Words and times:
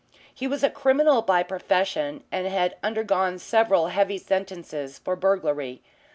He 0.33 0.47
was 0.47 0.63
a 0.63 0.69
criminal 0.71 1.21
by 1.21 1.43
profession 1.43 2.23
and 2.31 2.47
had 2.47 2.75
undergone 2.81 3.37
several 3.37 3.89
heavy 3.89 4.17
sentences 4.17 4.97
for 4.97 5.15
burglary. 5.15 5.83